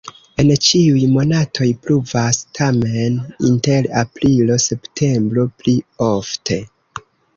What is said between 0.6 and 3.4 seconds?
ĉiuj monatoj pluvas, tamen